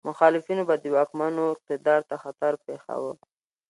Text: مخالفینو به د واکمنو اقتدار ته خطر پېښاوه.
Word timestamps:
مخالفینو 0.09 0.63
به 0.69 0.75
د 0.83 0.85
واکمنو 0.95 1.43
اقتدار 1.53 2.01
ته 2.09 2.15
خطر 2.23 2.53
پېښاوه. 2.65 3.13